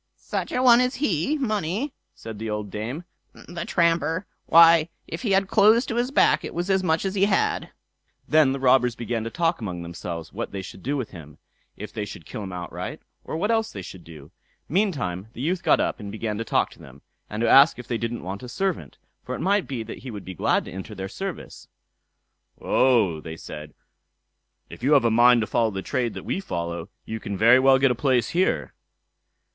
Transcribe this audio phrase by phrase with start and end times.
[0.15, 3.03] "Such a one as he money!" said the old dame,
[3.33, 4.25] "the tramper!
[4.47, 7.69] Why, if he had clothes to his back, it was as much as he had."
[8.27, 11.37] Then the robbers began to talk among themselves what they should do with him;
[11.77, 14.31] if they should kill him outright, or what else they should do.
[14.67, 17.87] Meantime the youth got up and began to talk to them, and to ask if
[17.87, 20.71] they didn't want a servant, for it might be that he would be glad to
[20.71, 21.67] enter their service.
[22.59, 23.69] "Oh", said
[24.67, 27.37] they, "if you have a mind to follow the trade that we follow, you can
[27.37, 28.73] very well get a place here."